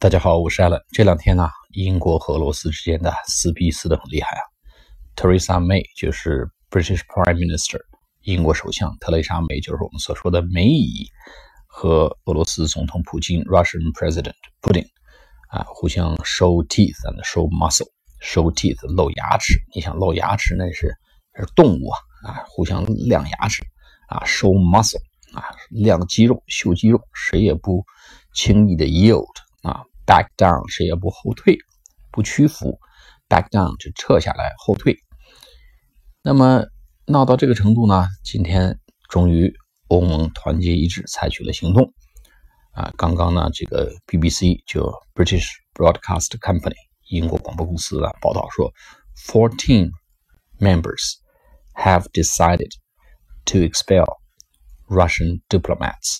[0.00, 0.80] 大家好，我是 Allen。
[0.92, 4.40] 这两天呢，英国和俄罗斯之间的撕逼撕的很厉害啊。
[5.14, 7.78] Theresa May 就是 British Prime Minister，
[8.22, 11.06] 英国首相特蕾莎梅就是我们所说的梅姨，
[11.66, 14.32] 和俄罗斯总统普京 Russian President
[14.62, 14.86] Putin
[15.50, 19.60] 啊，互相 show teeth and show muscle，show teeth 露牙齿。
[19.74, 20.96] 你想露牙齿那是
[21.36, 23.62] 是动物啊啊，互相亮牙齿
[24.08, 25.02] 啊，show muscle
[25.34, 27.84] 啊，亮肌肉秀肌肉，谁也不
[28.32, 29.26] 轻易的 yield。
[30.10, 31.56] Back down，谁也不后退，
[32.10, 32.80] 不屈服。
[33.28, 34.96] Back down 就撤下来，后退。
[36.20, 36.64] 那么
[37.06, 38.08] 闹到这个程度呢？
[38.24, 39.54] 今天终于
[39.86, 41.92] 欧盟团结一致，采取了行动。
[42.72, 46.74] 啊，刚刚呢，这个 BBC 就 British Broadcast Company
[47.10, 48.72] 英国广播公司啊报道说
[49.28, 49.92] ，fourteen
[50.58, 51.18] members
[51.74, 52.72] have decided
[53.44, 54.16] to expel
[54.88, 56.18] Russian diplomats。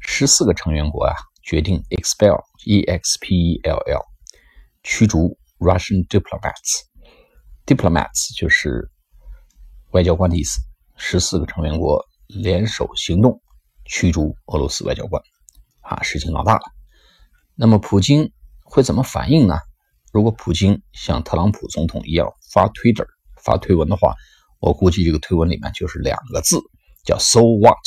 [0.00, 1.14] 十四个成员国啊。
[1.42, 4.04] 决定 expel e x p e l l
[4.82, 6.82] 驱逐 Russian diplomats
[7.66, 8.90] diplomats 就是
[9.90, 10.60] 外交官的意思。
[10.96, 13.42] 十四个成员国联手行动
[13.84, 15.22] 驱逐俄罗斯外交官
[15.80, 16.62] 啊，事情闹大了。
[17.54, 18.32] 那么普京
[18.64, 19.56] 会怎么反应呢？
[20.12, 23.06] 如果普京像特朗普总统一样发 Twitter
[23.36, 24.14] 发推文的话，
[24.60, 26.60] 我估计这个推文里面就是两个字，
[27.04, 27.78] 叫 So what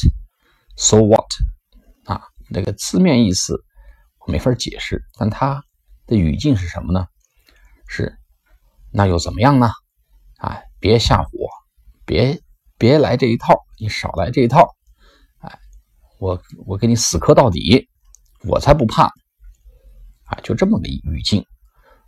[0.75, 1.25] So what。
[2.55, 3.65] 那个字面意思
[4.25, 5.61] 我没法解释，但它
[6.07, 7.05] 的语境是什么呢？
[7.85, 8.17] 是
[8.93, 9.69] 那又怎么样呢？
[10.37, 11.49] 哎，别吓唬我，
[12.05, 12.39] 别
[12.77, 14.69] 别来这一套，你少来这一套。
[15.39, 15.59] 哎，
[16.17, 17.89] 我我给你死磕到底，
[18.47, 19.03] 我才不怕。
[19.03, 21.45] 啊，就这么个语境。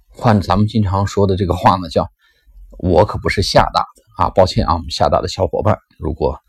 [0.07, 2.07] 换咱们经常说的这个话呢，叫
[2.79, 4.29] 我可不是吓大的啊！
[4.29, 6.39] 抱歉啊，我们吓大的小伙伴，如果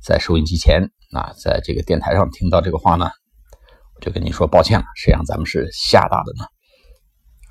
[0.00, 3.10] 在收音机前啊，在这个电台上听到这个话呢？
[4.00, 6.44] 就跟你说抱歉了，谁让咱们是厦大的呢？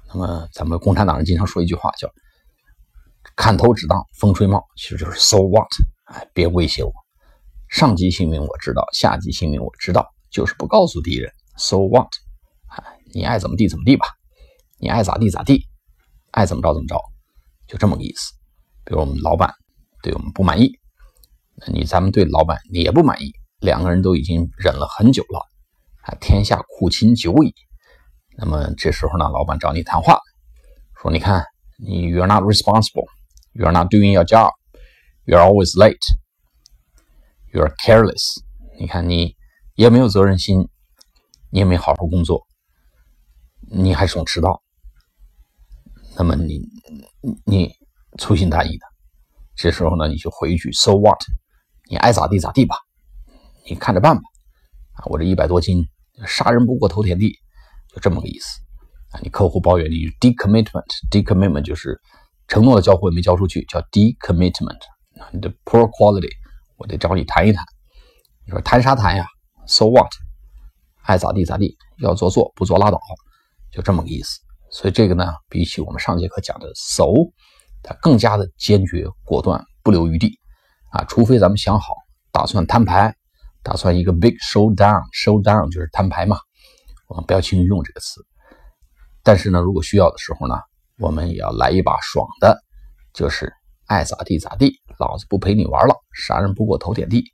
[0.09, 2.09] 那么咱们共产党人经常说一句话，叫
[3.35, 5.67] “砍头只当风吹帽”，其实就是 “so what”。
[6.05, 6.93] 哎，别威胁我，
[7.67, 12.07] 上级姓名我知道，下级姓名我知道，就是不告诉敌人 “so what”。
[12.67, 12.81] 哎，
[13.13, 14.07] 你爱怎么地怎么地吧，
[14.79, 15.67] 你爱咋地咋地，
[16.31, 16.97] 爱怎么着怎么着，
[17.67, 18.31] 就这么个意思。
[18.85, 19.53] 比如我们老板
[20.01, 20.71] 对我们不满意，
[21.67, 25.45] 你咱们对老板也不满意，两个人都已经忍了很久了。
[26.19, 27.53] 天下苦秦久矣。
[28.39, 30.19] 那么这时候呢，老板找你谈话，
[31.01, 31.43] 说：“你看，
[31.79, 33.07] 你 you're not responsible,
[33.53, 34.51] you're not doing your job,
[35.25, 35.97] you're always late,
[37.51, 38.43] you're careless。
[38.79, 39.35] 你看你
[39.73, 40.69] 也没有责任心，
[41.49, 42.45] 你也没好好工作，
[43.71, 44.61] 你还总迟到。
[46.15, 46.61] 那么你
[47.43, 47.73] 你
[48.19, 48.85] 粗心大意的。
[49.55, 51.19] 这时候呢，你就回一句 ‘so what’，
[51.89, 52.75] 你爱咋地咋地吧，
[53.67, 54.21] 你看着办吧。
[54.93, 55.83] 啊，我这一百多斤。”
[56.25, 57.37] 杀人不过头田地，
[57.93, 58.59] 就这么个意思
[59.11, 59.19] 啊！
[59.21, 61.99] 你客户抱怨你 decommitment，decommitment 就是
[62.47, 64.79] 承诺的交货没交出去，叫 decommitment。
[65.31, 66.29] 你的 poor quality，
[66.77, 67.63] 我得找你谈一谈。
[68.45, 69.27] 你说谈啥谈呀
[69.67, 70.09] ？So what？
[71.03, 72.99] 爱咋地咋地，要做做，不做拉倒，
[73.71, 74.39] 就这么个意思。
[74.71, 77.05] 所以这个呢，比起我们上节课讲的 so，
[77.81, 80.39] 它更加的坚决果断，不留余地
[80.91, 81.03] 啊！
[81.05, 81.93] 除非咱们想好
[82.31, 83.15] 打算摊牌。
[83.67, 86.37] 打算一个 big showdown，showdown 就是摊牌嘛，
[87.09, 88.25] 我们不要轻易用这个词。
[89.21, 90.55] 但是呢，如果需要的时候呢，
[90.97, 92.57] 我们也要来一把爽的，
[93.13, 93.51] 就是
[93.85, 97.25] 爱咋地咋地，老子不陪你玩了，杀人不过头点地，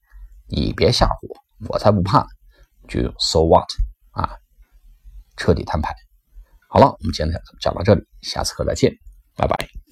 [0.47, 1.37] 你别吓唬我，
[1.69, 2.25] 我才不怕。
[2.87, 3.69] 就 so what
[4.13, 4.31] 啊，
[5.37, 5.93] 彻底摊牌。
[6.67, 8.91] 好了，我们今天讲到这里，下次课再见，
[9.35, 9.82] 拜拜。